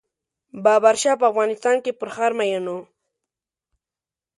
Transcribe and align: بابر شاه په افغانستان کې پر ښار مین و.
بابر 0.63 0.95
شاه 1.01 1.19
په 1.21 1.25
افغانستان 1.31 1.75
کې 1.83 1.91
پر 1.99 2.09
ښار 2.15 2.31
مین 2.37 2.65
و. 2.71 2.75